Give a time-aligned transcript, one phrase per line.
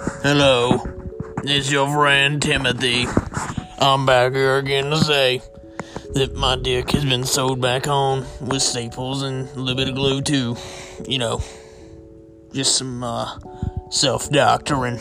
[0.00, 0.82] Hello,
[1.44, 3.06] it's your friend Timothy.
[3.78, 5.42] I'm back here again to say
[6.14, 9.94] that my dick has been sewed back on with staples and a little bit of
[9.94, 10.56] glue too.
[11.06, 11.42] You know,
[12.54, 13.38] just some uh,
[13.90, 14.98] self-doctoring.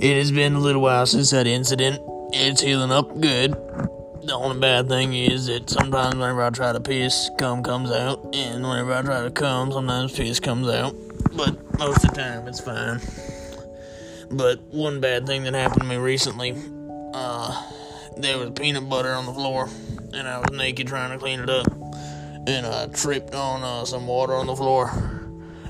[0.00, 2.00] It has been a little while since that incident.
[2.32, 3.52] It's healing up good.
[3.52, 8.34] The only bad thing is that sometimes whenever I try to piss, cum comes out,
[8.34, 10.96] and whenever I try to cum, sometimes piss comes out.
[11.36, 13.00] But most of the time, it's fine.
[14.30, 16.54] But one bad thing that happened to me recently,
[17.12, 17.66] uh,
[18.16, 19.68] there was peanut butter on the floor,
[20.12, 21.66] and I was naked trying to clean it up,
[22.46, 24.90] and I tripped on uh, some water on the floor,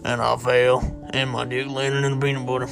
[0.04, 2.68] and I fell, and my dick landed in the peanut butter.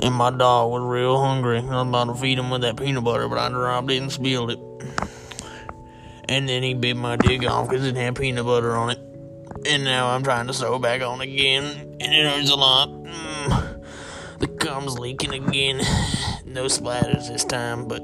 [0.00, 1.58] And my dog was real hungry.
[1.58, 4.12] I was about to feed him with that peanut butter, but I dropped it and
[4.12, 4.60] spilled it.
[6.28, 8.98] And then he bit my dick off because it had peanut butter on it.
[9.66, 11.64] And now I'm trying to sew it back on again,
[12.00, 12.97] and it hurts a lot.
[14.38, 15.80] The cum's leaking again.
[16.44, 18.00] No splatters this time, but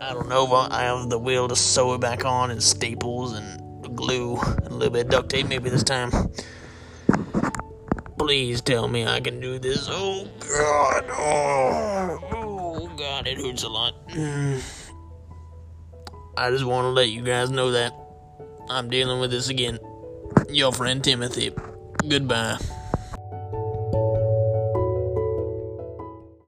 [0.00, 3.32] I don't know if I have the will to sew it back on and staples
[3.32, 6.12] and glue and a little bit of duct tape maybe this time.
[8.16, 9.88] Please tell me I can do this.
[9.90, 11.04] Oh God!
[11.10, 13.26] Oh, oh God!
[13.26, 13.94] It hurts a lot.
[16.36, 17.92] I just want to let you guys know that
[18.70, 19.80] I'm dealing with this again.
[20.48, 21.50] Your friend Timothy.
[22.08, 22.58] Goodbye.